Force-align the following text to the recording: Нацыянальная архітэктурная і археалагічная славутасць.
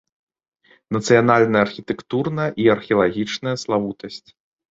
Нацыянальная 0.95 1.61
архітэктурная 1.67 2.47
і 2.63 2.67
археалагічная 2.77 3.55
славутасць. 3.65 4.29